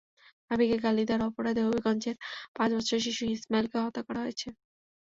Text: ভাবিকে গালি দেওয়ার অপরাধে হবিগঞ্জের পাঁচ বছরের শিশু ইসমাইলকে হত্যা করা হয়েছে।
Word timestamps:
ভাবিকে 0.47 0.77
গালি 0.85 1.03
দেওয়ার 1.05 1.27
অপরাধে 1.29 1.61
হবিগঞ্জের 1.65 2.15
পাঁচ 2.55 2.69
বছরের 2.77 3.03
শিশু 3.07 3.23
ইসমাইলকে 3.27 3.77
হত্যা 3.79 4.01
করা 4.07 4.19
হয়েছে। 4.23 4.47